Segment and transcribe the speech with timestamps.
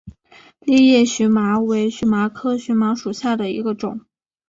[0.61, 4.01] 裂叶荨麻为荨麻科荨麻属下的一个种。